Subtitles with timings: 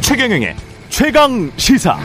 [0.00, 0.54] 최경영의
[0.90, 1.98] 최강 시사.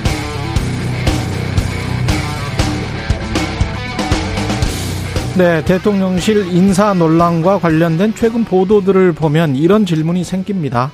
[5.38, 10.92] 네, 대통령실 인사 논란과 관련된 최근 보도들을 보면 이런 질문이 생깁니다.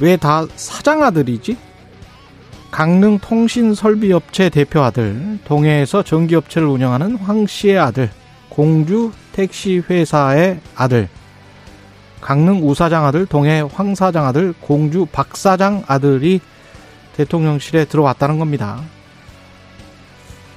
[0.00, 1.56] 왜 다 사장 아들이지?
[2.72, 8.08] 강릉 통신설비업체 대표 아들, 동해에서 전기업체를 운영하는 황 씨의 아들,
[8.48, 11.10] 공주 택시회사의 아들,
[12.22, 16.40] 강릉 우사장 아들, 동해 황 사장 아들, 공주 박 사장 아들이
[17.14, 18.80] 대통령실에 들어왔다는 겁니다.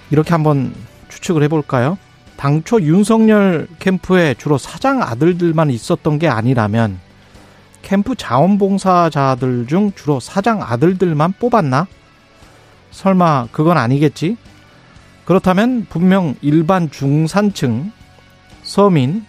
[0.10, 0.74] 이렇게 한번
[1.10, 1.98] 추측을 해볼까요?
[2.38, 6.98] 당초 윤석열 캠프에 주로 사장 아들들만 있었던 게 아니라면
[7.82, 11.88] 캠프 자원봉사자들 중 주로 사장 아들들만 뽑았나?
[12.96, 14.38] 설마 그건 아니겠지?
[15.26, 17.92] 그렇다면 분명 일반 중산층,
[18.64, 19.26] 서민,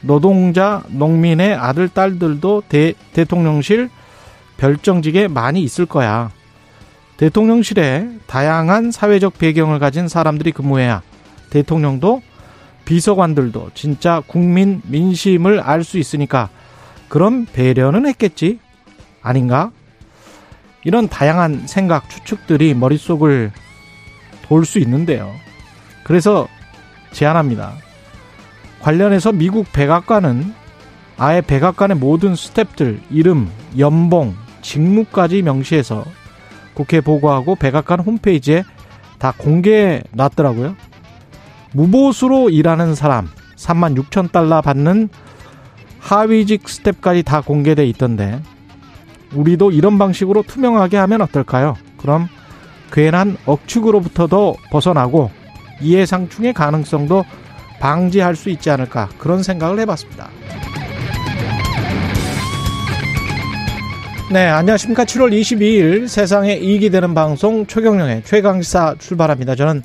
[0.00, 3.90] 노동자, 농민의 아들, 딸들도 대, 대통령실
[4.56, 6.30] 별정직에 많이 있을 거야.
[7.18, 11.02] 대통령실에 다양한 사회적 배경을 가진 사람들이 근무해야
[11.50, 12.22] 대통령도
[12.84, 16.48] 비서관들도 진짜 국민 민심을 알 수 있으니까
[17.08, 18.58] 그런 배려는 했겠지?
[19.20, 19.70] 아닌가?
[20.84, 23.52] 이런 다양한 생각, 추측들이 머릿속을
[24.42, 25.32] 돌 수 있는데요.
[26.04, 26.46] 그래서
[27.12, 27.72] 제안합니다.
[28.80, 30.52] 관련해서 미국 백악관은
[31.16, 36.04] 아예 백악관의 모든 스탭들 이름, 연봉, 직무까지 명시해서
[36.74, 38.64] 국회 보고하고 백악관 홈페이지에
[39.18, 40.76] 다 공개해 놨더라고요.
[41.72, 45.08] 무보수로 일하는 사람 3만 6천 달러 받는
[46.00, 48.42] 하위직 스텝까지 다 공개돼 있던데
[49.34, 51.76] 우리도 이런 방식으로 투명하게 하면 어떨까요?
[51.96, 52.28] 그럼
[52.92, 55.30] 괜한 억측으로부터도 벗어나고
[55.80, 57.24] 이해상충의 가능성도
[57.80, 60.28] 방지할 수 있지 않을까 그런 생각을 해봤습니다.
[64.30, 65.04] 네, 안녕하십니까.
[65.04, 69.56] 7월 22일 세상에 이익이 되는 방송 최경령의 최강시사 출발합니다.
[69.56, 69.82] 저는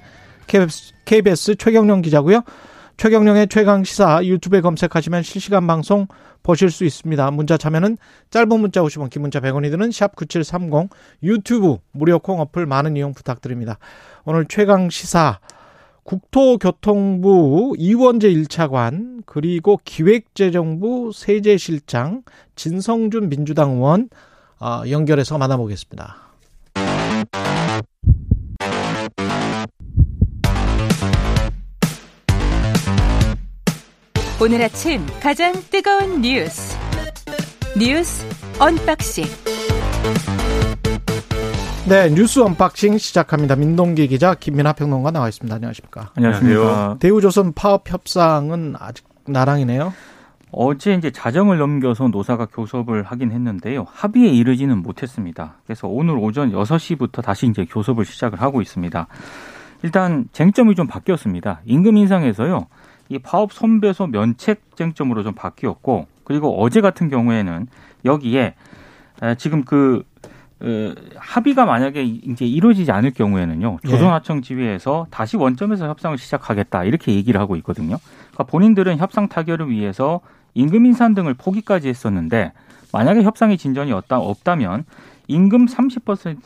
[1.05, 2.43] KBS 최경령 기자고요.
[2.97, 6.07] 최경령의 최강 시사 유튜브에 검색하시면 실시간 방송
[6.41, 7.29] 보실 수 있습니다.
[7.29, 7.95] 문자 참여는
[8.31, 10.89] 짧은 문자 50원, 긴 문자 100원이 드는 샵 9730
[11.21, 13.77] 유튜브 무료 콩 어플 많은 이용 부탁드립니다.
[14.25, 15.39] 오늘 최강 시사
[16.01, 22.23] 국토교통부 이원재 1차관 그리고 기획재정부 세제실장
[22.55, 24.09] 진성준 민주당 의원
[24.59, 26.26] 어, 연결해서 만나보겠습니다.
[34.39, 36.77] 오늘 아침 가장 뜨거운 뉴스
[37.75, 38.23] 뉴스
[38.59, 39.25] 언박싱
[41.89, 43.55] 네 뉴스 언박싱 시작합니다.
[43.55, 45.55] 민동기 기자 김민하 평론가 나와 있습니다.
[45.55, 46.11] 안녕하십니까?
[46.15, 46.97] 안녕하세요.
[46.99, 49.91] 대우조선 파업 협상은 아직 난항이네요.
[50.51, 53.87] 어제 이제 자정을 넘겨서 노사가 교섭을 하긴 했는데요.
[53.89, 55.55] 합의에 이르지는 못했습니다.
[55.65, 59.07] 그래서 오늘 오전 6시부터 다시 이제 교섭을 시작을 하고 있습니다.
[59.81, 61.61] 일단 쟁점이 좀 바뀌었습니다.
[61.65, 62.67] 임금 인상에서요.
[63.09, 67.67] 이 파업 선배소 면책 쟁점으로 좀 바뀌었고 그리고 어제 같은 경우에는
[68.05, 68.55] 여기에
[69.37, 70.03] 지금 그
[70.59, 73.89] 어, 합의가 만약에 이제 이루어지지 않을 경우에는요 예.
[73.89, 77.97] 조선하청 지휘에서 다시 원점에서 협상을 시작하겠다 이렇게 얘기를 하고 있거든요.
[78.31, 80.21] 그러니까 본인들은 협상 타결을 위해서
[80.55, 82.53] 임금 인상 등을 포기까지 했었는데
[82.91, 84.85] 만약에 협상의 진전이 없다면
[85.27, 86.41] 임금 30%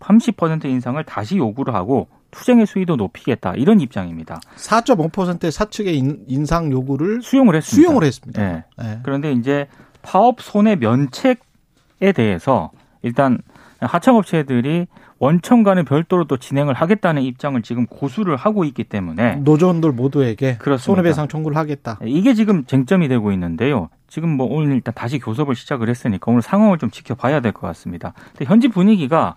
[0.00, 4.40] 30% 인상을 다시 요구를 하고 투쟁의 수위도 높이겠다 이런 입장입니다.
[4.56, 5.96] 4.5%의 사측의
[6.26, 7.86] 인상 요구를 수용을 했습니다.
[7.88, 8.42] 수용을 했습니다.
[8.42, 8.64] 네.
[8.76, 9.00] 네.
[9.02, 9.68] 그런데 이제
[10.02, 12.70] 파업 손해 면책에 대해서
[13.02, 13.38] 일단
[13.80, 14.86] 하청업체들이
[15.18, 20.84] 원청과는 별도로 또 진행을 하겠다는 입장을 지금 고수를 하고 있기 때문에 노조원들 모두에게 그렇습니다.
[20.84, 21.98] 손해배상 청구를 하겠다.
[22.02, 23.88] 네, 이게 지금 쟁점이 되고 있는데요.
[24.08, 28.12] 지금 뭐 오늘 일단 다시 교섭을 시작을 했으니까 오늘 상황을 좀 지켜봐야 될 것 같습니다.
[28.32, 29.36] 근데 현지 분위기가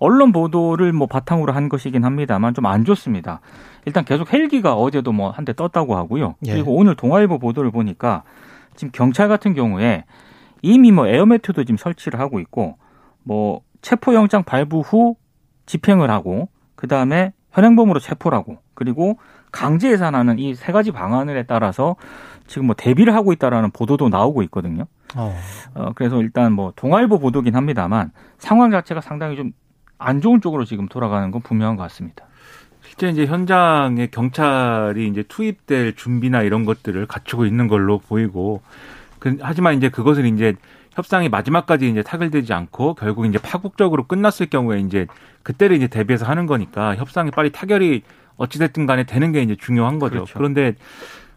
[0.00, 3.40] 언론 보도를 뭐 바탕으로 한 것이긴 합니다만 좀 안 좋습니다.
[3.86, 6.34] 일단 계속 헬기가 어제도 뭐 한 대 떴다고 하고요.
[6.46, 6.52] 예.
[6.52, 8.22] 그리고 오늘 동아일보 보도를 보니까
[8.76, 10.04] 지금 경찰 같은 경우에
[10.62, 12.76] 이미 뭐 에어매트도 지금 설치를 하고 있고
[13.24, 15.16] 뭐 체포영장 발부 후
[15.66, 19.18] 집행을 하고 그 다음에 현행범으로 체포하고 그리고
[19.50, 21.96] 강제 예산하는 이 세 가지 방안에 따라서
[22.46, 24.84] 지금 뭐 대비를 하고 있다라는 보도도 나오고 있거든요.
[25.16, 25.34] 어.
[25.74, 29.52] 어 그래서 일단 뭐 동아일보 보도긴 합니다만 상황 자체가 상당히 좀
[29.98, 32.24] 안 좋은 쪽으로 지금 돌아가는 건 분명한 것 같습니다.
[32.82, 38.62] 실제 이제 현장에 경찰이 이제 투입될 준비나 이런 것들을 갖추고 있는 걸로 보이고
[39.18, 40.54] 그, 하지만 이제 그것을 이제
[40.92, 45.06] 협상이 마지막까지 이제 타결되지 않고 결국 이제 파국적으로 끝났을 경우에 이제
[45.42, 48.02] 그때를 이제 대비해서 하는 거니까 협상이 빨리 타결이
[48.36, 50.14] 어찌됐든 간에 되는 게 이제 중요한 거죠.
[50.14, 50.34] 그렇죠.
[50.34, 50.74] 그런데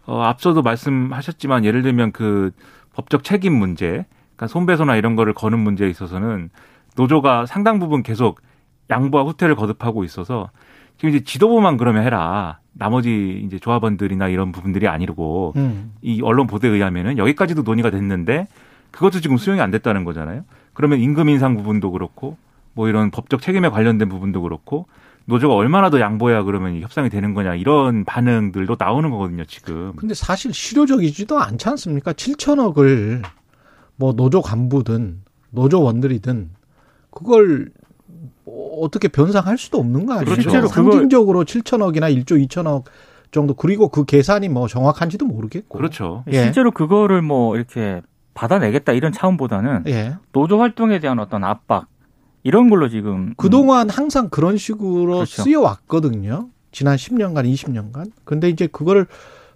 [0.04, 2.52] 어, 앞서도 말씀하셨지만 예를 들면 그
[2.94, 4.06] 법적 책임 문제,
[4.36, 6.50] 그러니까 손배소나 이런 거를 거는 문제에 있어서는
[6.96, 8.40] 노조가 상당 부분 계속
[8.92, 10.50] 양보와 후퇴를 거듭하고 있어서
[10.96, 12.58] 지금 이제 지도부만 그러면 해라.
[12.74, 15.92] 나머지 이제 조합원들이나 이런 부분들이 아니고 음.
[16.00, 18.46] 이 언론 보도에 의하면은 여기까지도 논의가 됐는데
[18.90, 20.44] 그것도 지금 수용이 안 됐다는 거잖아요.
[20.72, 22.36] 그러면 임금 인상 부분도 그렇고
[22.74, 24.86] 뭐 이런 법적 책임에 관련된 부분도 그렇고
[25.26, 29.92] 노조가 얼마나 더 양보해야 그러면 협상이 되는 거냐 이런 반응들도 나오는 거거든요, 지금.
[29.96, 32.12] 근데 사실 실효적이지도 않지 않습니까?
[32.12, 33.22] 7천억을
[33.96, 36.50] 뭐 노조 간부든 노조원들이든
[37.10, 37.70] 그걸
[38.80, 40.24] 어떻게 변상할 수도 없는 거 아니에요?
[40.24, 40.42] 그렇죠.
[40.42, 42.84] 실제로 그걸- 상징적으로 7천억이나 1조 2천억
[43.30, 45.78] 정도 그리고 그 계산이 뭐 정확한지도 모르겠고.
[45.78, 46.24] 그렇죠.
[46.28, 46.42] 예.
[46.42, 48.02] 실제로 그거를 뭐 이렇게
[48.34, 50.16] 받아내겠다 이런 차원보다는 예.
[50.32, 51.86] 노조 활동에 대한 어떤 압박
[52.42, 55.42] 이런 걸로 지금 그동안 항상 그런 식으로 그렇죠.
[55.42, 56.48] 쓰여 왔거든요.
[56.72, 58.10] 지난 10년간, 20년간.
[58.24, 59.06] 근데 이제 그거를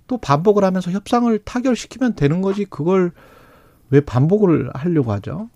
[0.07, 2.65] 또 반복을 하면서 협상을 타결시키면 되는 거지.
[2.65, 3.13] 그걸
[3.91, 5.49] 왜 반복을 하려고 하죠?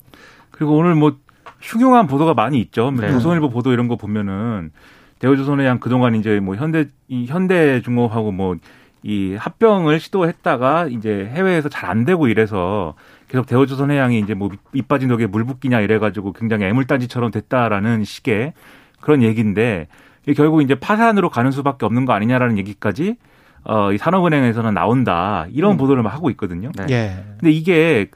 [0.51, 1.17] 그리고 오늘 뭐
[1.61, 2.91] 흉흉한 보도가 많이 있죠.
[2.91, 3.11] 네.
[3.11, 4.71] 조선일보 보도 이런 거 보면은
[5.19, 8.57] 대우조선에 대한 그동안 이제 뭐 현대 이 현대중공업하고 뭐
[9.03, 12.95] 이 합병을 시도했다가 이제 해외에서 잘 안 되고 이래서
[13.29, 18.53] 계속 대우조선 해양이 이제 뭐 밑 빠진 독에 물 붓기냐 이래가지고 굉장히 애물단지처럼 됐다라는 식의
[19.01, 19.89] 그런 얘기인데
[20.37, 23.17] 결국 이제 파산으로 가는 수밖에 없는 거 아니냐라는 얘기까지
[23.65, 25.77] 어, 이 산업은행에서는 나온다 이런 음.
[25.79, 26.71] 보도를 막 하고 있거든요.
[26.77, 26.85] 네.
[26.91, 27.25] 예.
[27.39, 28.07] 근데 이게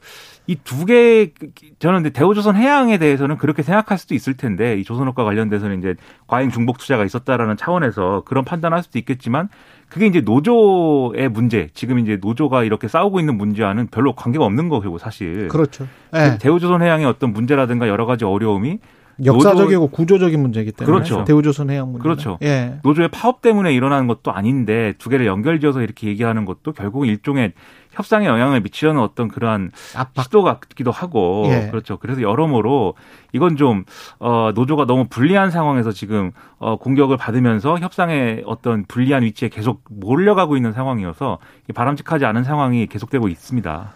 [0.46, 1.32] 이 두 개,
[1.78, 5.94] 저는 근데 대우조선 해양에 대해서는 그렇게 생각할 수도 있을 텐데, 이 조선업과 관련돼서는 이제
[6.26, 9.48] 과잉 중복 투자가 있었다라는 차원에서 그런 판단할 수도 있겠지만,
[9.88, 14.98] 그게 이제 노조의 문제, 지금 이제 노조가 이렇게 싸우고 있는 문제와는 별로 관계가 없는 거고,
[14.98, 15.48] 사실.
[15.48, 15.86] 그렇죠.
[16.14, 16.36] 예.
[16.38, 18.80] 대우조선 해양의 어떤 문제라든가 여러 가지 어려움이
[19.22, 20.92] 역사적이고 구조적인 문제이기 때문에.
[20.92, 21.24] 그렇죠.
[21.24, 22.02] 대우조선 해양 문제.
[22.02, 22.38] 그렇죠.
[22.42, 22.78] 예.
[22.82, 27.52] 노조의 파업 때문에 일어나는 것도 아닌데 두 개를 연결지어서 이렇게 얘기하는 것도 결국 일종의
[27.92, 30.24] 협상에 영향을 미치려는 어떤 그러한 압박.
[30.24, 31.68] 시도 같기도 하고 예.
[31.70, 31.96] 그렇죠.
[31.98, 32.94] 그래서 여러모로
[33.32, 33.84] 이건 좀
[34.18, 40.56] 어, 노조가 너무 불리한 상황에서 지금 어, 공격을 받으면서 협상의 어떤 불리한 위치에 계속 몰려가고
[40.56, 41.38] 있는 상황이어서
[41.74, 43.92] 바람직하지 않은 상황이 계속되고 있습니다.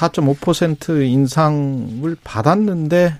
[0.00, 3.14] 4.5% 인상을 받았는데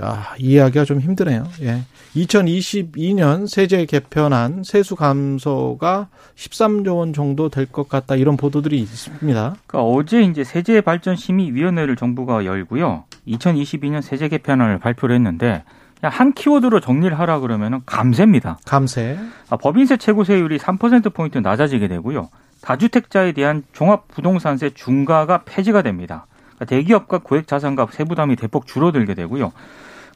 [0.00, 1.44] 야, 이해하기가 좀 힘드네요.
[1.62, 1.82] 예.
[2.16, 9.56] 2022년 세제 개편안 세수 감소가 13조 원 정도 될 것 같다 이런 보도들이 있습니다.
[9.66, 13.04] 그러니까 어제 이제 세제 발전 심의 위원회를 정부가 열고요.
[13.28, 15.62] 2022년 세제 개편안을 발표를 했는데
[16.02, 18.58] 한 키워드로 정리를 하라 그러면은 감세입니다.
[18.66, 19.18] 감세.
[19.48, 22.28] 아, 법인세 최고 세율이 3% 포인트 낮아지게 되고요.
[22.64, 26.26] 다주택자에 대한 종합부동산세 중과가 폐지가 됩니다.
[26.54, 29.52] 그러니까 대기업과 고액 자산가 세부담이 대폭 줄어들게 되고요.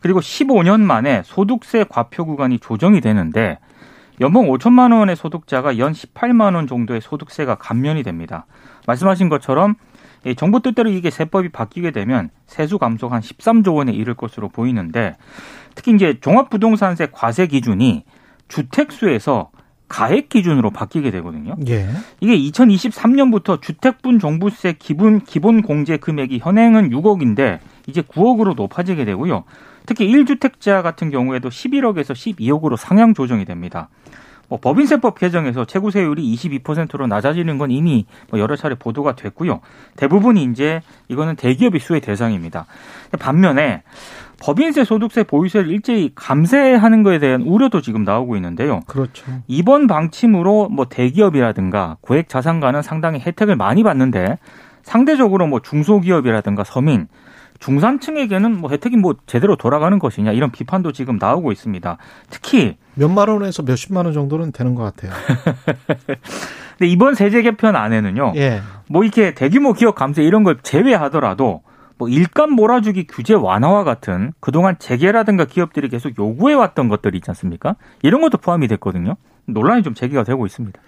[0.00, 3.58] 그리고 15년 만에 소득세 과표 구간이 조정이 되는데
[4.20, 8.46] 연봉 5천만 원의 소득자가 연 18만 원 정도의 소득세가 감면이 됩니다.
[8.86, 9.74] 말씀하신 것처럼
[10.24, 15.16] 이 정부 뜻대로 이게 세법이 바뀌게 되면 세수 감소가 한 13조 원에 이를 것으로 보이는데
[15.74, 18.04] 특히 이제 종합부동산세 과세 기준이
[18.48, 19.50] 주택수에서
[19.88, 21.56] 가액 기준으로 바뀌게 되거든요.
[21.68, 21.88] 예.
[22.20, 29.44] 이게 2023년부터 주택분 종부세 기본 기본 공제 금액이 현행은 6억인데 이제 9억으로 높아지게 되고요.
[29.86, 33.88] 특히 1주택자 같은 경우에도 11억에서 12억으로 상향 조정이 됩니다.
[34.48, 39.60] 뭐 법인세법 개정에서 최고세율이 22%로 낮아지는 건 이미 뭐 여러 차례 보도가 됐고요.
[39.96, 42.66] 대부분이 이제 이거는 대기업이 수혜 대상입니다.
[43.18, 43.82] 반면에
[44.40, 48.80] 법인세, 소득세, 보유세를 일제히 감세하는 것에 대한 우려도 지금 나오고 있는데요.
[48.86, 49.24] 그렇죠.
[49.48, 54.38] 이번 방침으로 뭐 대기업이라든가 고액 자산가는 상당히 혜택을 많이 받는데
[54.82, 57.08] 상대적으로 뭐 중소기업이라든가 서민
[57.58, 61.98] 중산층에게는 뭐 혜택이 뭐 제대로 돌아가는 것이냐 이런 비판도 지금 나오고 있습니다.
[62.30, 65.12] 특히 몇만 원에서 몇십만 원 정도는 되는 것 같아요.
[66.78, 68.34] 근데 이번 세제 개편 안에는요.
[68.36, 68.60] 예.
[68.88, 71.62] 뭐 이렇게 대규모 기업 감세 이런 걸 제외하더라도
[71.98, 77.74] 뭐 일감 몰아주기 규제 완화와 같은 그동안 재계라든가 기업들이 계속 요구해 왔던 것들이 있지 않습니까?
[78.02, 79.16] 이런 것도 포함이 됐거든요.
[79.46, 80.80] 논란이 좀 제기가 되고 있습니다.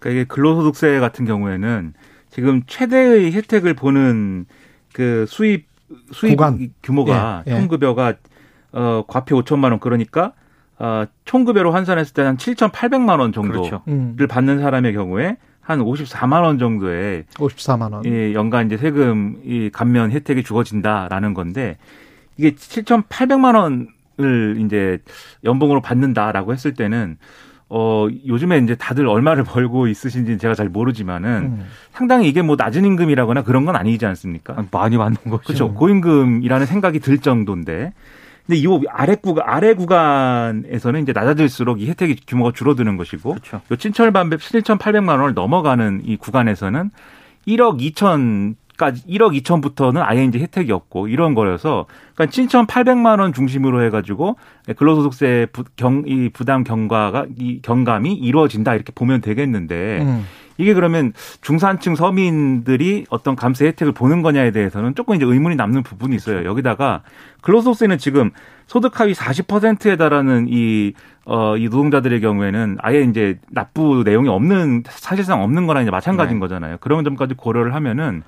[0.00, 1.94] 그러니까 이게 근로소득세 같은 경우에는
[2.30, 4.46] 지금 최대의 혜택을 보는
[4.92, 5.71] 그 수입
[6.12, 6.70] 수입 구간.
[6.82, 7.56] 규모가 예, 예.
[7.58, 8.14] 총급여가
[8.72, 10.32] 어 과표 5천만 원 그러니까
[10.78, 13.82] 어 총급여로 환산했을 때 한 7,800만 원 정도를 그렇죠.
[13.88, 14.16] 음.
[14.28, 18.04] 받는 사람의 경우에 한 54만 원 정도의 54만 원.
[18.04, 21.76] 이 연간 이제 세금 이 감면 혜택이 주어진다라는 건데
[22.36, 24.98] 이게 7,800만 원을 이제
[25.44, 27.16] 연봉으로 받는다라고 했을 때는
[27.74, 31.66] 어 요즘에 이제 다들 얼마를 벌고 있으신지는 제가 잘 모르지만은 음.
[31.92, 34.66] 상당히 이게 뭐 낮은 임금이라거나 그런 건 아니지 않습니까?
[34.70, 35.42] 많이 받는 거죠.
[35.42, 35.72] 그렇죠.
[35.72, 37.94] 고임금이라는 생각이 들 정도인데
[38.46, 43.62] 근데 이 아래 구간 아래 구간에서는 이제 낮아질수록 이 혜택이 규모가 줄어드는 것이고 그렇죠.
[43.70, 46.90] 요7,800 7,800만 원을 넘어가는 이 구간에서는
[47.46, 53.84] 1억 2천 까지 1억 2천부터는 아예 이제 혜택이 없고 이런 거여서 그러니까 7,800만 원 중심으로
[53.84, 54.36] 해가지고
[54.76, 60.24] 근로소득세 부, 경, 이 부담 경과가 이 경감이 이루어진다 이렇게 보면 되겠는데 음.
[60.58, 66.14] 이게 그러면 중산층 서민들이 어떤 감세 혜택을 보는 거냐에 대해서는 조금 이제 의문이 남는 부분이
[66.14, 66.44] 있어요.
[66.44, 67.02] 여기다가
[67.40, 68.30] 근로소득세는 지금
[68.66, 70.92] 소득 하위 40%에 달하는 이,
[71.24, 76.40] 어, 이 노동자들의 경우에는 아예 이제 납부 내용이 없는, 사실상 없는 거랑 이제 마찬가지인 네.
[76.40, 76.76] 거잖아요.
[76.80, 78.22] 그런 점까지 고려를 하면은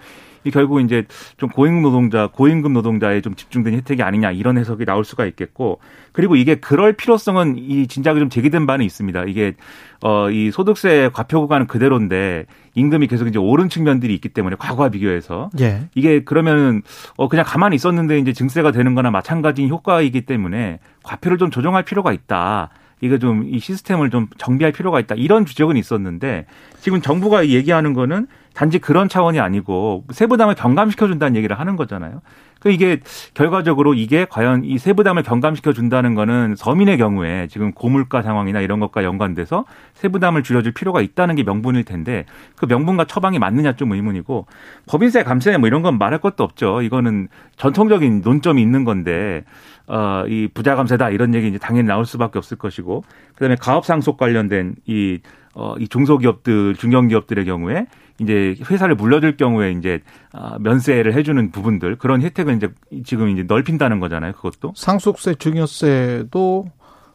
[0.45, 1.05] 이 결국 이제
[1.37, 5.81] 좀 고임금 노동자, 고임금 노동자에 좀 집중된 혜택이 아니냐 이런 해석이 나올 수가 있겠고
[6.13, 9.25] 그리고 이게 그럴 필요성은 이 진작에 좀 제기된 바는 있습니다.
[9.25, 9.55] 이게
[10.03, 15.51] 어 이 소득세 과표 구간은 그대로인데 임금이 계속 이제 오른 측면들이 있기 때문에 과거와 비교해서
[15.61, 15.89] 예.
[15.95, 16.83] 이게 그러면은
[17.17, 22.13] 어 그냥 가만히 있었는데 이제 증세가 되는 거나 마찬가지인 효과이기 때문에 과표를 좀 조정할 필요가
[22.13, 22.71] 있다.
[23.01, 25.15] 이거 좀 이 시스템을 좀 정비할 필요가 있다.
[25.17, 26.47] 이런 주적은 있었는데
[26.81, 32.23] 지금 정부가 얘기하는 거는 단지 그런 차원이 아니고 세부담을 경감시켜 준다는 얘기를 하는 거잖아요.
[32.61, 33.01] 그 이게
[33.35, 39.05] 결과적으로 이게 과연 이 세부담을 경감시켜 준다는 거는 서민의 경우에 지금 고물가 상황이나 이런 것과
[39.05, 42.25] 연관돼서 세부담을 줄여줄 필요가 있다는 게 명분일 텐데
[42.57, 44.47] 그 명분과 처방이 맞느냐 좀 의문이고
[44.87, 46.81] 법인세 감세 뭐 이런 건 말할 것도 없죠.
[46.81, 49.45] 이거는 전통적인 논점이 있는 건데
[49.87, 54.17] 어, 이 부자 감세다 이런 얘기 이제 당연히 나올 수밖에 없을 것이고 그다음에 가업 상속
[54.17, 55.19] 관련된 이
[55.55, 57.87] 어, 이 중소기업들, 중견기업들의 경우에
[58.21, 60.01] 이제 회사를 물려줄 경우에 이제
[60.33, 62.69] 아, 면세를 해주는 부분들 그런 혜택을 이제
[63.05, 64.33] 지금 이제 넓힌다는 거잖아요.
[64.35, 66.67] 그것도 상속세, 증여세도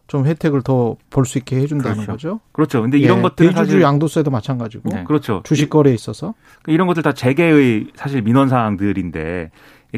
[0.08, 2.12] 좀 혜택을 더 볼 수 있게 해준다는 그렇죠.
[2.12, 2.40] 거죠.
[2.52, 2.82] 그렇죠.
[2.82, 5.04] 근데 이런 예, 것들은 대주주 사실 양도세도 마찬가지고 네.
[5.04, 5.42] 그렇죠.
[5.46, 6.34] 주식 거래에 있어서
[6.68, 9.52] 이런 것들 다 재계의 사실 민원 사항들인데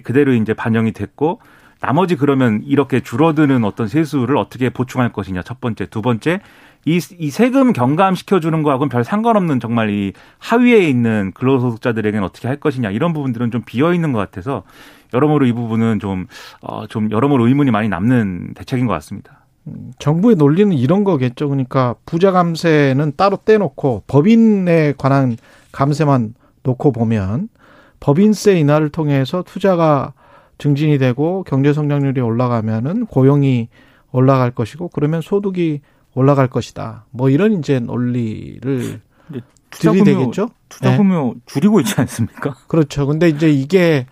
[0.03, 1.39] 그대로 이제 반영이 됐고
[1.81, 6.39] 나머지 그러면 이렇게 줄어드는 어떤 세수를 어떻게 보충할 것이냐 첫 번째 두 번째
[6.85, 12.57] 이, 이 세금 경감시켜 주는 거하고는 별 상관없는 정말 이 하위에 있는 근로소득자들에게는 어떻게 할
[12.57, 14.63] 것이냐 이런 부분들은 좀 비어 있는 것 같아서
[15.13, 16.27] 여러모로 이 부분은 좀,
[16.61, 19.45] 어, 좀 여러모로 의문이 많이 남는 대책인 것 같습니다.
[19.99, 21.49] 정부의 논리는 이런 거겠죠.
[21.49, 25.37] 그러니까 부자 감세는 따로 떼놓고 법인에 관한
[25.71, 26.33] 감세만
[26.63, 27.49] 놓고 보면
[27.99, 30.13] 법인세 인하를 통해서 투자가
[30.61, 33.67] 증진이 되고 경제 성장률이 올라가면은 고용이
[34.11, 35.81] 올라갈 것이고 그러면 소득이
[36.13, 37.05] 올라갈 것이다.
[37.09, 39.01] 뭐 이런 이제 논리를
[39.71, 40.49] 들이대겠죠.
[40.69, 42.53] 투자금요 줄이고 있지 않습니까?
[42.67, 43.07] 그렇죠.
[43.07, 44.05] 근데 이제 이게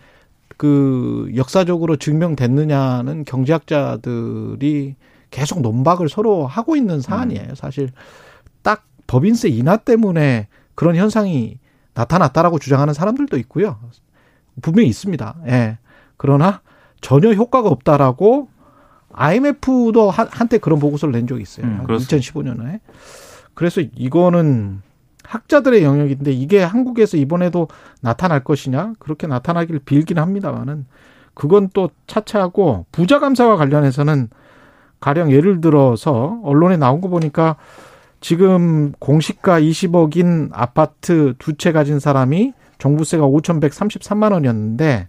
[0.56, 4.96] 그 역사적으로 증명됐느냐는 경제학자들이
[5.30, 7.54] 계속 논박을 서로 하고 있는 사안이에요.
[7.54, 7.90] 사실
[8.62, 11.60] 딱 법인세 인하 때문에 그런 현상이
[11.94, 13.78] 나타났다라고 주장하는 사람들도 있고요.
[14.62, 15.36] 분명히 있습니다.
[15.46, 15.78] 예.
[16.20, 16.60] 그러나
[17.00, 18.48] 전혀 효과가 없다라고
[19.14, 21.64] IMF도 한, 한때 그런 보고서를 낸 적이 있어요.
[21.64, 22.18] 음, 그렇습니다.
[22.18, 22.80] 2015년에.
[23.54, 24.82] 그래서 이거는
[25.24, 27.68] 학자들의 영역인데 이게 한국에서 이번에도
[28.02, 28.92] 나타날 것이냐?
[28.98, 30.84] 그렇게 나타나길 빌긴 합니다만은
[31.32, 34.28] 그건 또 차차하고 부자 감사와 관련해서는
[35.00, 37.56] 가령 예를 들어서 언론에 나온 거 보니까
[38.20, 45.08] 지금 공시가 20억인 아파트 두 채 가진 사람이 종부세가 5,133만 원이었는데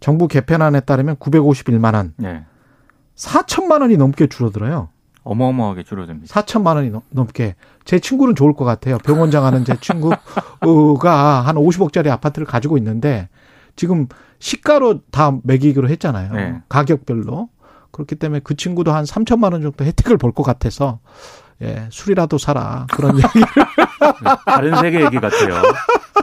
[0.00, 2.44] 정부 개편안에 따르면 951만 원, 네.
[3.16, 4.88] 4천만 원이 넘게 줄어들어요.
[5.22, 6.32] 어마어마하게 줄어듭니다.
[6.42, 7.54] 4천만 원이 넘- 넘게.
[7.84, 8.96] 제 친구는 좋을 것 같아요.
[8.98, 10.18] 병원장 하는 제 친구가
[11.46, 13.28] 한 50억짜리 아파트를 가지고 있는데
[13.76, 14.06] 지금
[14.38, 16.32] 시가로 다 매기기로 했잖아요.
[16.32, 16.62] 네.
[16.70, 17.50] 가격별로.
[17.92, 21.00] 그렇기 때문에 그 친구도 한 3천만 원 정도 혜택을 볼 것 같아서
[21.62, 22.86] 예, 술이라도 사라.
[22.90, 23.26] 그런 얘기.
[24.46, 25.60] 다른 세계 얘기 같아요.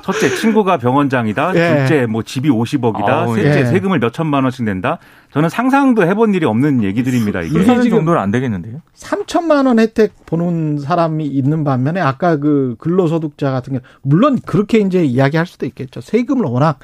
[0.01, 1.51] 첫째 친구가 병원장이다.
[1.55, 1.77] 예.
[1.77, 3.07] 둘째 뭐 집이 50억이다.
[3.09, 3.65] 아우, 셋째 예.
[3.65, 4.97] 세금을 몇 천만 원씩 낸다.
[5.31, 7.41] 저는 상상도 해본 일이 없는 얘기들입니다.
[7.41, 7.59] 이게.
[7.63, 8.81] 지금- 정도는 안 되겠는데요?
[8.95, 15.03] 3천만 원 혜택 보는 사람이 있는 반면에 아까 그 근로소득자 같은 경우 물론 그렇게 이제
[15.03, 16.01] 이야기할 수도 있겠죠.
[16.01, 16.79] 세금을 워낙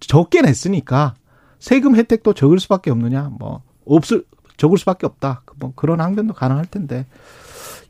[0.00, 1.14] 적게 냈으니까
[1.58, 4.24] 세금 혜택도 적을 수밖에 없느냐 뭐 없을
[4.56, 5.42] 적을 수밖에 없다.
[5.58, 7.06] 뭐 그런 항변도 가능할 텐데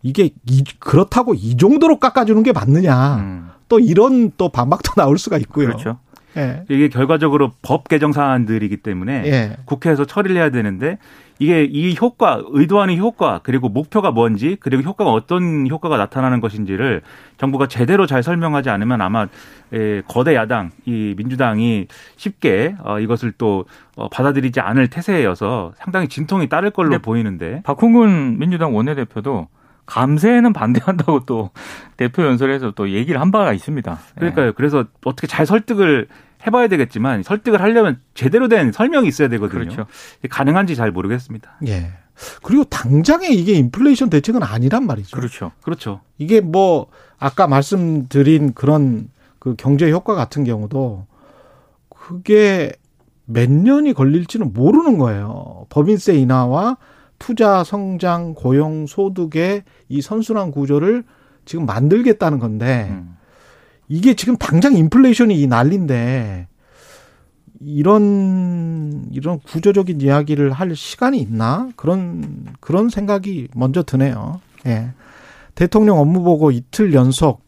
[0.02, 5.38] 이게 이, 그렇다고 이 정도로 깎아주는 게 맞느냐 음, 또 이런 또 반박도 나올 수가
[5.38, 5.68] 있고요.
[5.68, 5.98] 그렇죠.
[6.36, 6.64] 예.
[6.68, 9.56] 이게 결과적으로 법 개정 사안들이기 때문에 예.
[9.64, 10.98] 국회에서 처리를 해야 되는데
[11.38, 17.02] 이게 이 효과, 의도하는 효과, 그리고 목표가 뭔지, 그리고 효과가 어떤 효과가 나타나는 것인지를
[17.36, 19.26] 정부가 제대로 잘 설명하지 않으면 아마
[19.72, 23.66] 에, 거대 야당, 이 민주당이 쉽게 어, 이것을 또
[23.96, 29.48] 어, 받아들이지 않을 태세여서 상당히 진통이 따를 걸로 보이는데 박홍근 민주당 원내대표도
[29.84, 31.50] 감세에는 반대한다고 또
[31.96, 33.92] 대표 연설에서 또 얘기를 한 바가 있습니다.
[33.92, 34.18] 예.
[34.18, 34.52] 그러니까요.
[34.54, 36.08] 그래서 어떻게 잘 설득을
[36.46, 39.64] 해봐야 되겠지만 설득을 하려면 제대로 된 설명이 있어야 되거든요.
[39.64, 39.86] 그렇죠.
[40.28, 41.58] 가능한지 잘 모르겠습니다.
[41.66, 41.92] 예.
[42.42, 45.16] 그리고 당장에 이게 인플레이션 대책은 아니란 말이죠.
[45.16, 45.52] 그렇죠.
[45.62, 46.00] 그렇죠.
[46.18, 46.86] 이게 뭐
[47.18, 51.06] 아까 말씀드린 그런 그 경제 효과 같은 경우도
[51.88, 52.72] 그게
[53.26, 55.66] 몇 년이 걸릴지는 모르는 거예요.
[55.68, 56.78] 법인세 인하와
[57.18, 61.04] 투자, 성장, 고용, 소득의 이 선순환 구조를
[61.44, 63.16] 지금 만들겠다는 건데 음.
[63.88, 66.48] 이게 지금 당장 인플레이션이 이 난리인데
[67.60, 74.40] 이런 이런 구조적인 이야기를 할 시간이 있나 그런 그런 생각이 먼저 드네요.
[74.66, 74.90] 예.
[75.54, 77.46] 대통령 업무 보고 이틀 연속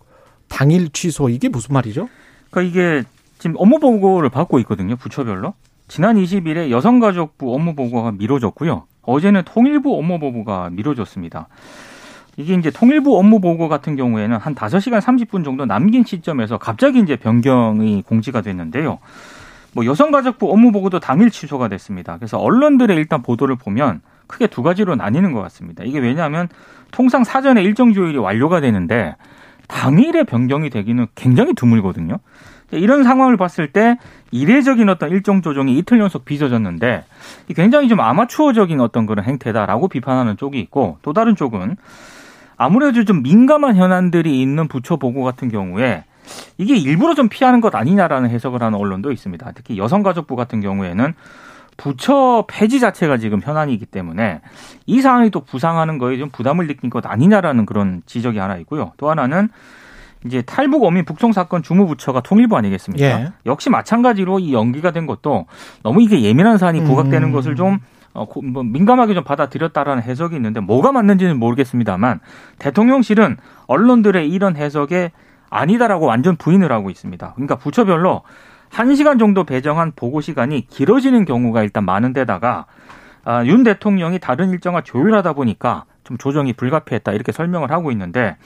[0.49, 2.09] 당일 취소 이게 무슨 말이죠?
[2.51, 3.05] 그러니까 이게
[3.39, 4.97] 지금 업무 보고를 받고 있거든요.
[4.97, 5.55] 부처별로.
[5.89, 8.85] 지난 20일에 여성가족부 업무 보고가 미뤄졌고요.
[9.03, 11.49] 어제는 통일부 업무 보고가 미뤄졌습니다.
[12.39, 17.17] 이게 이제 통일부 업무 보고 같은 경우에는 한 5시간 30분 정도 남긴 시점에서 갑자기 이제
[17.17, 19.01] 변경이 공지가 됐는데요.
[19.73, 22.17] 뭐 여성가족부 업무 보고도 당일 취소가 됐습니다.
[22.17, 25.83] 그래서 언론들의 일단 보도를 보면 크게 두 가지로 나뉘는 것 같습니다.
[25.83, 26.49] 이게 왜냐하면
[26.93, 29.17] 통상 사전에 일정 조율이 완료가 되는데
[29.67, 32.19] 당일에 변경이 되기는 굉장히 드물거든요.
[32.71, 33.99] 이런 상황을 봤을 때
[34.31, 37.05] 이례적인 어떤 일정 조정이 이틀 연속 빚어졌는데
[37.57, 41.77] 굉장히 좀 아마추어적인 어떤 그런 행태다라고 비판하는 쪽이 있고 또 다른 쪽은
[42.59, 46.05] 아무래도 좀 민감한 현안들이 있는 부처 보고 같은 경우에
[46.59, 49.53] 이게 일부러 좀 피하는 것 아니냐라는 해석을 하는 언론도 있습니다.
[49.55, 51.15] 특히 여성가족부 같은 경우에는
[51.79, 54.41] 부처 폐지 자체가 지금 현안이기 때문에
[54.85, 58.93] 이 상황이 또 부상하는 거에 좀 부담을 느낀 것 아니냐라는 그런 지적이 하나 있고요.
[58.97, 59.49] 또 하나는
[60.27, 63.05] 이제 탈북 어민 북송 사건 주무부처가 통일부 아니겠습니까?
[63.05, 63.33] 예.
[63.47, 65.47] 역시 마찬가지로 이 연기가 된 것도
[65.85, 67.33] 너무 이게 예민한 사안이 부각되는 음.
[67.33, 67.79] 것을 좀
[68.19, 72.21] 어, 고- 뭐 민감하게 좀 받아들였다라는 해석이 있는데 뭐가 맞는지는 모르겠습니다만
[72.59, 75.13] 대통령실은 언론들의 이런 해석에
[75.51, 77.33] 아니다라고 완전 부인을 하고 있습니다.
[77.35, 78.23] 그러니까 부처별로
[78.71, 82.67] 한시간 정도 배정한 보고 시간이 길어지는 경우가 일단 많은 데다가
[83.25, 88.37] 아, 윤 대통령이 다른 일정을 조율하다 보니까 좀 조정이 불가피했다 이렇게 설명을 하고 있는데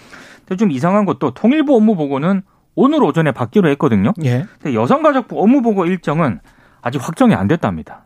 [0.40, 2.42] 근데 좀 이상한 것도 통일부 업무 보고는
[2.74, 4.12] 오늘 오전에 받기로 했거든요.
[4.24, 4.44] 예.
[4.60, 6.40] 근데 여성가족부 업무 보고 일정은
[6.80, 8.02] 아직 확정이 안 됐답니다.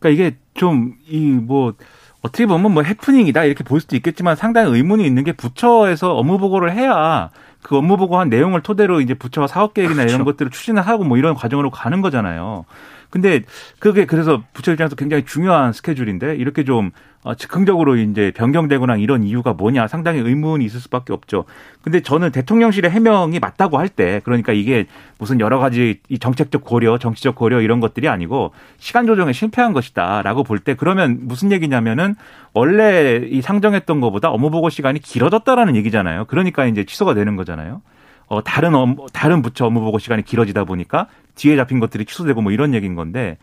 [0.00, 1.74] 그러니까 이게 좀 이 뭐
[2.22, 6.72] 어떻게 보면 뭐 해프닝이다 이렇게 볼 수도 있겠지만 상당히 의문이 있는 게 부처에서 업무 보고를
[6.72, 7.30] 해야
[7.62, 10.14] 그 업무 보고한 내용을 토대로 이제 부처가 사업 계획이나 그렇죠.
[10.16, 12.66] 이런 것들을 추진을 하고 뭐 이런 과정으로 가는 거잖아요.
[13.10, 13.42] 근데
[13.78, 16.90] 그게 그래서 부처 입장에서 굉장히 중요한 스케줄인데 이렇게 좀
[17.22, 21.44] 어, 즉흥적으로 이제 변경되거나 이런 이유가 뭐냐 상당히 의문이 있을 수밖에 없죠.
[21.82, 24.86] 근데 저는 대통령실의 해명이 맞다고 할 때 그러니까 이게
[25.18, 30.44] 무슨 여러 가지 이 정책적 고려, 정치적 고려 이런 것들이 아니고 시간 조정에 실패한 것이다라고
[30.44, 32.14] 볼 때 그러면 무슨 얘기냐면은
[32.54, 36.24] 원래 이 상정했던 것보다 업무 보고 시간이 길어졌다라는 얘기잖아요.
[36.26, 37.82] 그러니까 이제 취소가 되는 거잖아요.
[38.28, 41.08] 어, 다른 업, 다른 부처 업무 보고 시간이 길어지다 보니까
[41.40, 43.38] 뒤에 잡힌 것들이 취소되고 뭐 이런 얘기인 건데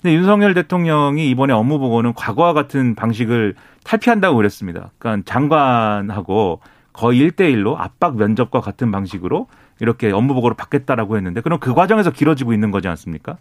[0.00, 4.92] 근데 윤석열 대통령이 이번에 업무 보고는 과거와 같은 방식을 탈피한다고 그랬습니다.
[4.98, 6.60] 그러니까 장관하고
[6.92, 9.48] 거의 1대1로 압박 면접과 같은 방식으로
[9.80, 13.36] 이렇게 업무 보고를 받겠다라고 했는데 그럼 그 과정에서 길어지고 있는 거지 않습니까?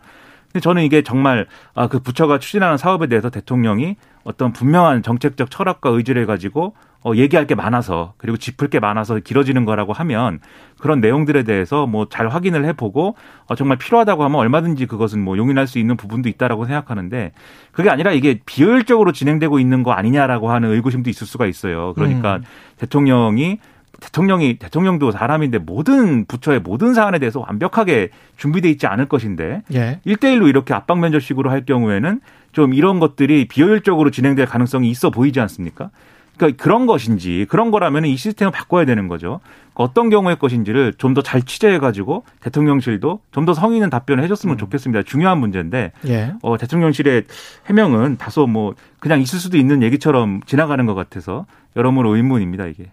[0.52, 5.90] 근데 저는 이게 정말 아, 그 부처가 추진하는 사업에 대해서 대통령이 어떤 분명한 정책적 철학과
[5.92, 10.40] 의지를 가지고 어, 얘기할 게 많아서 그리고 짚을 게 많아서 길어지는 거라고 하면
[10.80, 13.16] 그런 내용들에 대해서 뭐 잘 확인을 해보고
[13.48, 17.32] 어, 정말 필요하다고 하면 얼마든지 그것은 뭐 용인할 수 있는 부분도 있다라고 생각하는데
[17.72, 21.94] 그게 아니라 이게 비효율적으로 진행되고 있는 거 아니냐라고 하는 의구심도 있을 수가 있어요.
[21.94, 22.44] 그러니까 음.
[22.78, 23.60] 대통령이
[24.00, 30.00] 대통령이 대통령도 사람인데 모든 부처의 모든 사안에 대해서 완벽하게 준비돼 있지 않을 것인데 예.
[30.06, 35.90] 1대1로 이렇게 압박 면접식으로 할 경우에는 좀 이런 것들이 비효율적으로 진행될 가능성이 있어 보이지 않습니까?
[36.38, 39.42] 그러니까 그런 것인지 그런 거라면 이 시스템을 바꿔야 되는 거죠.
[39.74, 44.58] 그러니까 어떤 경우의 것인지를 좀 더 잘 취재해가지고 대통령실도 좀 더 성의 있는 답변을 해줬으면
[44.58, 45.04] 좋겠습니다.
[45.04, 46.34] 중요한 문제인데 예.
[46.42, 47.26] 어, 대통령실의
[47.68, 52.86] 해명은 다소 뭐 그냥 있을 수도 있는 얘기처럼 지나가는 것 같아서 여러모로 의문입니다 이게.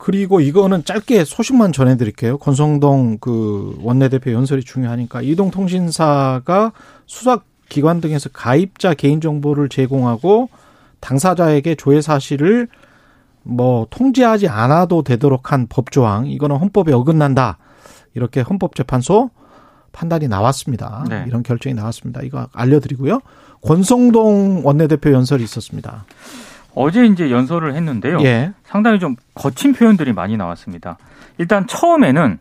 [0.00, 2.38] 그리고 이거는 짧게 소식만 전해드릴게요.
[2.38, 6.72] 권성동 그 원내대표 연설이 중요하니까 이동통신사가
[7.04, 10.48] 수사기관 등에서 가입자 개인정보를 제공하고
[11.00, 12.66] 당사자에게 조회 사실을
[13.42, 17.58] 뭐 통지하지 않아도 되도록 한 법조항 이거는 헌법에 어긋난다
[18.14, 19.28] 이렇게 헌법재판소
[19.92, 21.04] 판단이 나왔습니다.
[21.10, 21.24] 네.
[21.26, 22.22] 이런 결정이 나왔습니다.
[22.22, 23.20] 이거 알려드리고요.
[23.60, 26.06] 권성동 원내대표 연설이 있었습니다.
[26.74, 28.20] 어제 이제 연설을 했는데요.
[28.22, 28.52] 예.
[28.64, 30.98] 상당히 좀 거친 표현들이 많이 나왔습니다.
[31.38, 32.38] 일단 처음에는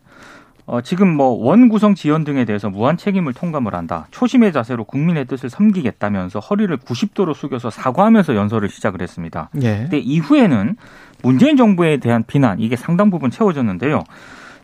[0.65, 4.05] 어, 지금 뭐 원구성 지연 등에 대해서 무한 책임을 통감을 한다.
[4.11, 9.49] 초심의 자세로 국민의 뜻을 섬기겠다면서 허리를 90도로 숙여서 사과하면서 연설을 시작을 했습니다.
[9.63, 9.77] 예.
[9.77, 10.75] 근데 이후에는
[11.23, 14.03] 문재인 정부에 대한 비난 이게 상당 부분 채워졌는데요.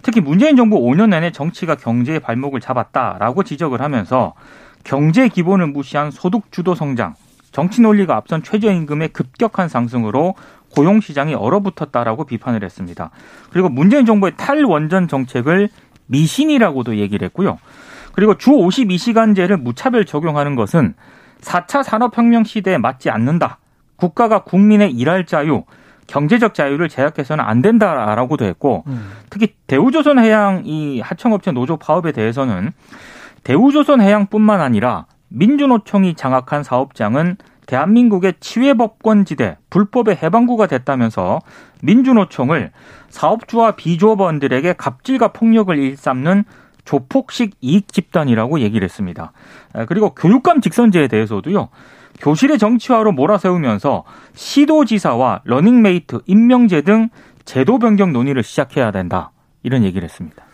[0.04, 4.36] 특히 문재인 정부 5년 내내 정치가 경제의 발목을 잡았다라고 지적을 하면서
[4.84, 7.16] 경제 기본을 무시한 소득 주도 성장,
[7.56, 10.36] 정치 논리가 앞선 최저임금의 급격한 상승으로
[10.76, 13.12] 고용 시장이 얼어붙었다라고 비판을 했습니다.
[13.50, 15.70] 그리고 문재인 정부의 탈원전 정책을
[16.08, 17.58] 미신이라고도 얘기를 했고요.
[18.12, 20.96] 그리고 주 52시간제를 무차별 적용하는 것은
[21.40, 23.60] 4차 산업혁명 시대에 맞지 않는다.
[23.96, 25.64] 국가가 국민의 일할 자유,
[26.08, 29.12] 경제적 자유를 제약해서는 안 된다라고도 했고 음.
[29.30, 32.74] 특히 대우조선해양 이 하청업체 노조 파업에 대해서는
[33.46, 41.40] 대우조선해양뿐만 아니라 민주노총이 장악한 사업장은 대한민국의 치외법권지대 불법의 해방구가 됐다면서
[41.82, 42.72] 민주노총을
[43.10, 46.44] 사업주와 비조합원들에게 갑질과 폭력을 일삼는
[46.86, 49.32] 조폭식 이익 집단이라고 얘기를 했습니다.
[49.88, 51.70] 그리고 교육감 직선제에 대해서도요.
[52.20, 57.10] 교실의 정치화로 몰아세우면서 시도지사와 러닝메이트, 임명제 등
[57.44, 59.32] 제도 변경 논의를 시작해야 된다.
[59.64, 60.46] 이런 얘기를 했습니다.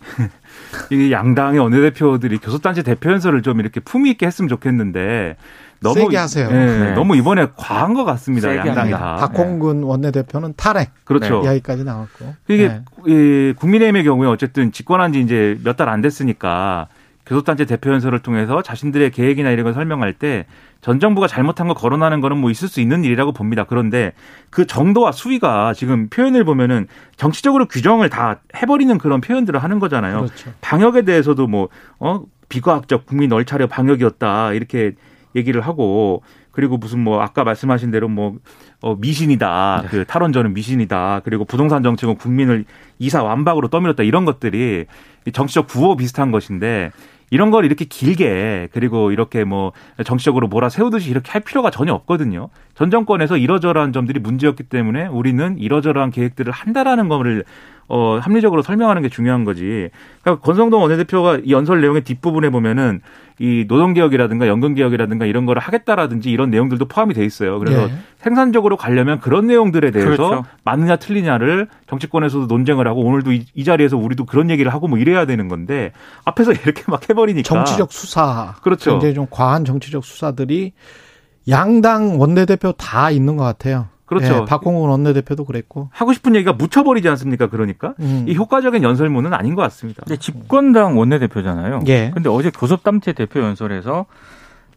[0.90, 5.36] 이 양당의 원내대표들이 교섭단체 대표연설을 좀 이렇게 품위 있게 했으면 좋겠는데
[5.80, 6.50] 너무 세게 하세요.
[6.50, 6.92] 네, 네.
[6.94, 8.56] 너무 이번에 과한 것 같습니다.
[8.56, 9.16] 양당이 다.
[9.16, 9.86] 박홍근 네.
[9.86, 10.90] 원내대표는 탈핵.
[11.04, 11.40] 그렇죠.
[11.40, 11.46] 네.
[11.46, 12.34] 이야기까지 나왔고.
[12.48, 12.82] 이게 네.
[13.06, 16.88] 이 국민의힘의 경우에 어쨌든 집권한 지 이제 몇 달 안 됐으니까
[17.26, 20.46] 교섭단체 대표연설을 통해서 자신들의 계획이나 이런 걸 설명할 때
[20.86, 23.64] 전 정부가 잘못한 거 거론하는 거는 뭐 있을 수 있는 일이라고 봅니다.
[23.64, 24.12] 그런데
[24.50, 26.86] 그 정도와 수위가 지금 표현을 보면은
[27.16, 30.26] 정치적으로 규정을 다 해버리는 그런 표현들을 하는 거잖아요.
[30.26, 30.52] 그렇죠.
[30.60, 34.52] 방역에 대해서도 뭐, 어, 비과학적 국민 얼차려 방역이었다.
[34.52, 34.92] 이렇게
[35.34, 38.36] 얘기를 하고 그리고 무슨 뭐 아까 말씀하신 대로 뭐
[38.80, 39.80] 어, 미신이다.
[39.82, 39.88] 네.
[39.88, 41.22] 그 탈원전은 미신이다.
[41.24, 42.64] 그리고 부동산 정책은 국민을
[43.00, 44.04] 이사 완박으로 떠밀었다.
[44.04, 44.86] 이런 것들이
[45.32, 46.92] 정치적 구호 비슷한 것인데
[47.30, 49.72] 이런 걸 이렇게 길게 그리고 이렇게 뭐
[50.04, 52.48] 정치적으로 몰아 세우듯이 이렇게 할 필요가 전혀 없거든요.
[52.74, 57.44] 전 정권에서 이러저러한 점들이 문제였기 때문에 우리는 이러저러한 계획들을 한다라는 거를
[57.88, 59.90] 어, 합리적으로 설명하는 게 중요한 거지.
[60.22, 63.00] 그러니까 권성동 원내대표가 이 연설 내용의 뒷부분에 보면은
[63.38, 67.58] 이 노동개혁이라든가 연금개혁이라든가 이런 거를 하겠다라든지 이런 내용들도 포함이 돼 있어요.
[67.58, 67.92] 그래서 네.
[68.16, 70.44] 생산적으로 가려면 그런 내용들에 대해서 그렇죠.
[70.64, 75.26] 맞느냐 틀리냐를 정치권에서도 논쟁을 하고 오늘도 이, 이, 자리에서 우리도 그런 얘기를 하고 뭐 이래야
[75.26, 75.92] 되는 건데
[76.24, 77.46] 앞에서 이렇게 막 해버리니까.
[77.46, 78.54] 정치적 수사.
[78.62, 78.92] 그렇죠.
[78.92, 80.72] 굉장히 좀 과한 정치적 수사들이
[81.48, 83.88] 양당 원내대표 다 있는 것 같아요.
[84.06, 84.40] 그렇죠.
[84.42, 87.48] 예, 박홍근 원내대표도 그랬고 하고 싶은 얘기가 묻혀버리지 않습니까?
[87.48, 88.24] 그러니까 음.
[88.28, 90.02] 이 효과적인 연설문은 아닌 것 같습니다.
[90.06, 91.80] 근데 집권당 원내대표잖아요.
[91.88, 92.10] 예.
[92.14, 94.06] 근데 어제 교섭단체 대표 연설에서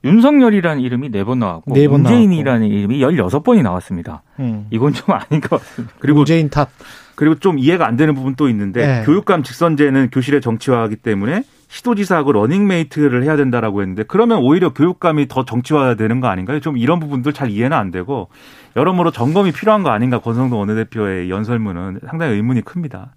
[0.04, 2.76] 윤석열이라는 이름이 네 번 나왔고 네 문재인이라는 나왔고.
[2.76, 4.24] 이름이 16번이 나왔습니다.
[4.40, 4.66] 음.
[4.72, 5.94] 이건 좀 아닌 것 같습니다.
[6.00, 6.70] 그리고 문재인 탓.
[7.16, 9.04] 그리고 좀 이해가 안 되는 부분 또 있는데 네.
[9.06, 15.96] 교육감 직선제는 교실의 정치화하기 때문에 시도지사하고 러닝메이트를 해야 된다라고 했는데 그러면 오히려 교육감이 더 정치화해야
[15.96, 16.60] 되는 거 아닌가요?
[16.60, 18.30] 좀 이런 부분들 잘 이해는 안 되고
[18.76, 23.16] 여러모로 점검이 필요한 거 아닌가 권성동 원내대표의 연설문은 상당히 의문이 큽니다.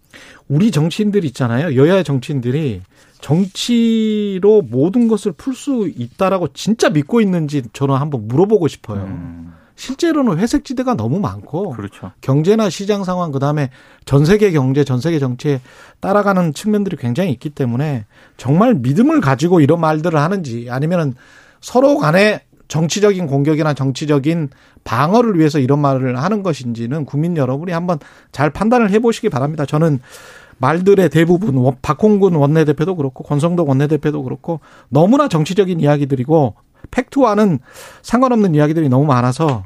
[0.49, 1.77] 우리 정치인들 있잖아요.
[1.77, 2.83] 여야 정치인들이
[3.21, 9.03] 정치로 모든 것을 풀 수 있다라고 진짜 믿고 있는지 저는 한번 물어보고 싶어요.
[9.05, 9.53] 음.
[9.77, 12.13] 실제로는 회색 지대가 너무 많고 그렇죠.
[12.21, 13.71] 경제나 시장 상황 그다음에
[14.05, 15.61] 전 세계 경제, 전 세계 정치에
[16.01, 18.05] 따라가는 측면들이 굉장히 있기 때문에
[18.37, 21.15] 정말 믿음을 가지고 이런 말들을 하는지 아니면은
[21.61, 24.49] 서로 간에 정치적인 공격이나 정치적인
[24.85, 27.99] 방어를 위해서 이런 말을 하는 것인지는 국민 여러분이 한번
[28.33, 29.67] 잘 판단을 해 보시기 바랍니다.
[29.67, 30.01] 저는
[30.59, 36.55] 말들의 대부분 박홍근 원내대표도 그렇고 권성동 원내대표도 그렇고 너무나 정치적인 이야기들이고
[36.91, 37.59] 팩트와는
[38.03, 39.65] 상관없는 이야기들이 너무 많아서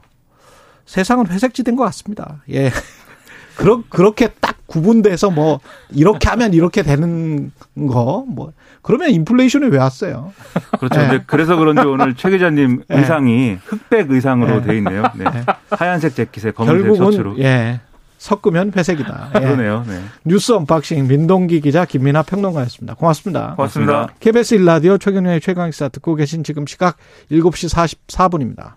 [0.84, 2.42] 세상은 회색지대인 것 같습니다.
[2.50, 2.70] 예.
[3.56, 8.52] 그러, 그렇게 딱 구분돼서 뭐, 이렇게 하면 이렇게 되는 거, 뭐,
[8.82, 10.32] 그러면 인플레이션이 왜 왔어요?
[10.78, 11.00] 그렇죠.
[11.00, 11.24] 네.
[11.26, 12.98] 그래서 그런지 오늘 최 기자님 네.
[12.98, 14.66] 의상이 흑백 의상으로 네.
[14.66, 15.02] 돼 있네요.
[15.16, 15.24] 네.
[15.24, 15.44] 네.
[15.70, 17.38] 하얀색 재킷에 검은색 셔츠로.
[17.38, 17.80] 예.
[18.18, 19.32] 섞으면 회색이다.
[19.36, 19.40] 예.
[19.40, 19.84] 그러네요.
[19.86, 20.00] 네.
[20.24, 22.94] 뉴스 언박싱 민동기 기자 김민하 평론가였습니다.
[22.94, 23.54] 고맙습니다.
[23.56, 24.08] 고맙습니다.
[24.20, 26.96] KBS 1라디오 최경영의 최강시사 듣고 계신 지금 시각
[27.30, 28.72] 7시 44분입니다.